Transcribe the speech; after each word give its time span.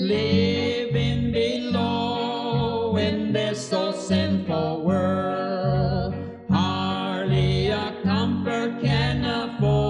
living 0.00 1.32
below 1.32 2.96
in 2.96 3.32
this 3.32 3.68
so 3.68 3.92
sinful 3.92 4.82
world. 4.82 6.14
Hardly 6.50 7.68
a 7.68 7.94
comfort 8.02 8.80
can 8.80 9.24
afford. 9.24 9.88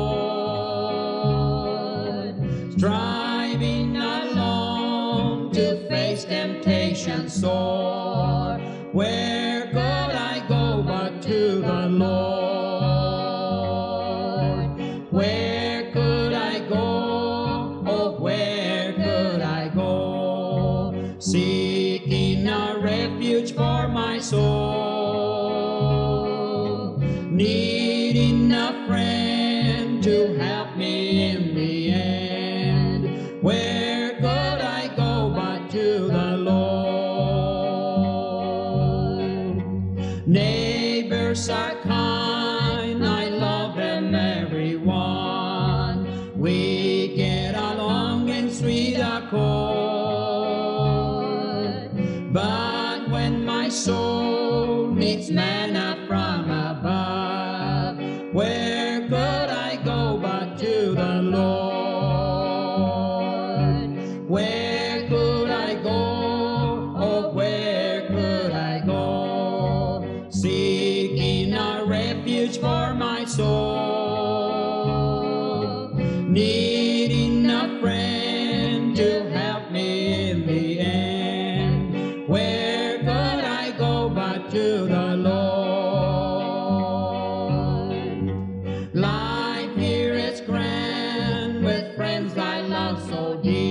Striving 2.76 3.96
alone 3.96 5.52
to 5.52 5.88
face 5.88 6.24
temptation 6.24 7.28
sore. 7.28 8.58
Where 8.92 9.66
could 9.66 9.76
I 9.76 10.44
go 10.48 10.82
but 10.82 11.22
to 11.22 11.60
the 11.60 11.88
Lord? 11.88 12.57
Seeking 21.20 22.46
a 22.46 22.78
refuge 22.80 23.52
for 23.52 23.88
my 23.88 24.20
soul. 24.20 24.38
Needing 27.28 28.52
a 28.52 28.86
friend 28.86 30.00
to 30.04 30.38
help 30.38 30.76
me 30.76 31.32
in 31.32 31.56
the 31.56 31.90
end. 31.90 33.42
Where 33.42 34.14
could 34.14 34.60
I 34.60 34.94
go 34.94 35.30
but 35.34 35.68
to 35.72 36.06
the 36.06 36.36
Lord? 36.36 36.58
Neighbors 40.24 41.48
are 41.48 41.74
kind, 41.82 43.04
I 43.04 43.28
love 43.28 43.74
them 43.74 44.14
everyone. 44.14 46.06
We 46.38 46.87
But 52.30 53.08
when 53.08 53.46
my 53.46 53.70
soul 53.70 54.88
needs 54.88 55.30
manna 55.30 55.96
from 56.06 56.50
above, 56.50 57.96
where 58.34 59.00
could 59.08 59.48
I 59.48 59.76
go 59.82 60.18
but 60.18 60.58
to 60.58 60.94
the 60.94 61.22
Lord? 61.22 61.48
Where 64.28 65.08
could 65.08 65.48
I 65.50 65.74
go? 65.82 66.94
Oh, 66.98 67.30
where 67.32 68.06
could 68.08 68.52
I 68.52 68.80
go? 68.84 70.04
Seeking 70.28 71.54
a 71.54 71.82
refuge 71.86 72.58
for 72.58 72.92
my 72.92 73.24
soul. 73.24 73.48
Needing 76.28 76.67
to 84.58 84.86
the 84.88 85.08
Lord? 85.16 85.38
Life 88.92 89.76
here 89.76 90.14
is 90.14 90.40
grand 90.40 91.64
with 91.64 91.94
friends 91.94 92.36
I 92.36 92.62
love 92.62 93.00
so 93.08 93.36
dear. 93.40 93.67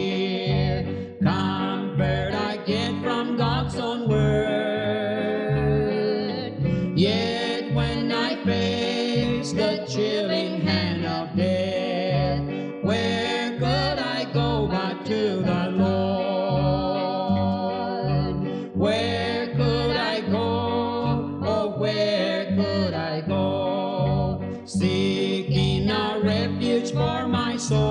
seeking 24.68 25.90
a 25.90 26.20
refuge 26.22 26.92
for 26.92 27.26
my 27.28 27.56
soul, 27.56 27.86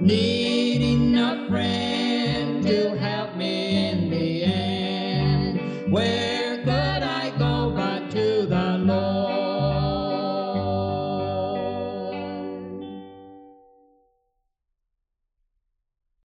needing 0.00 1.18
a 1.18 1.46
friend 1.48 2.62
to 2.66 2.96
help. 2.96 3.07